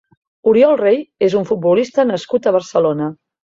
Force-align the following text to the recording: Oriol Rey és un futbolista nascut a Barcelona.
Oriol 0.51 0.73
Rey 0.79 0.97
és 1.27 1.35
un 1.41 1.45
futbolista 1.51 2.07
nascut 2.15 2.51
a 2.53 2.57
Barcelona. 2.59 3.15